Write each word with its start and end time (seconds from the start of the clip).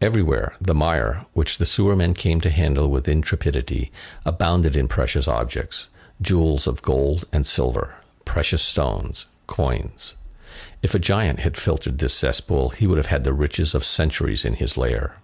Everywhere, 0.00 0.54
the 0.58 0.74
mire, 0.74 1.26
which 1.34 1.58
the 1.58 1.66
sewermen 1.66 2.14
came 2.14 2.40
to 2.40 2.48
handle 2.48 2.88
with 2.88 3.06
intrepidity, 3.06 3.92
abounded 4.24 4.74
in 4.74 4.88
precious 4.88 5.28
objects, 5.28 5.90
jewels 6.22 6.66
of 6.66 6.80
gold 6.80 7.26
and 7.30 7.46
silver, 7.46 7.96
precious 8.24 8.62
stones, 8.62 9.26
coins. 9.46 10.14
If 10.82 10.94
a 10.94 10.98
giant 10.98 11.40
had 11.40 11.58
filtered 11.58 11.98
this 11.98 12.14
cesspool, 12.14 12.70
he 12.70 12.86
would 12.86 12.96
have 12.96 13.08
had 13.08 13.22
the 13.24 13.34
riches 13.34 13.74
of 13.74 13.84
centuries 13.84 14.46
in 14.46 14.54
his 14.54 14.78
lair. 14.78 15.18